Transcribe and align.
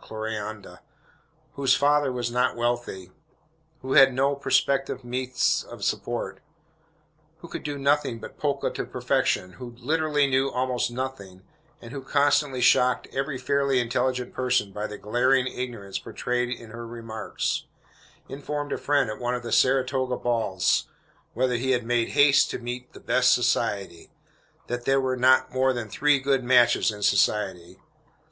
Clorinda!) 0.00 0.82
whose 1.52 1.76
father 1.76 2.10
was 2.10 2.28
not 2.28 2.56
wealthy, 2.56 3.12
who 3.80 3.92
had 3.92 4.12
no 4.12 4.34
prospective 4.34 5.04
means 5.04 5.64
of 5.70 5.84
support, 5.84 6.40
who 7.38 7.46
could 7.46 7.62
do 7.62 7.78
nothing 7.78 8.18
but 8.18 8.36
polka 8.36 8.70
to 8.70 8.84
perfection, 8.86 9.52
who 9.52 9.76
literally 9.78 10.26
knew 10.26 10.50
almost 10.50 10.90
nothing, 10.90 11.44
and 11.80 11.92
who 11.92 12.02
constantly 12.02 12.60
shocked 12.60 13.06
every 13.12 13.38
fairly 13.38 13.78
intelligent 13.78 14.34
person 14.34 14.72
by 14.72 14.88
the 14.88 14.98
glaring 14.98 15.46
ignorance 15.46 16.00
betrayed 16.00 16.48
in 16.50 16.70
her 16.70 16.84
remarks, 16.88 17.62
informed 18.28 18.72
a 18.72 18.78
friend 18.78 19.08
at 19.08 19.20
one 19.20 19.36
of 19.36 19.44
the 19.44 19.52
Saratoga 19.52 20.16
balls, 20.16 20.88
whither 21.34 21.54
he 21.54 21.70
had 21.70 21.84
made 21.86 22.08
haste 22.08 22.50
to 22.50 22.58
meet 22.58 22.92
"the 22.94 22.98
best 22.98 23.32
society," 23.32 24.10
that 24.66 24.86
there 24.86 25.00
were 25.00 25.16
"not 25.16 25.52
more 25.52 25.72
than 25.72 25.88
three 25.88 26.18
good 26.18 26.42
matches 26.42 26.90
in 26.90 27.00
society." 27.00 27.78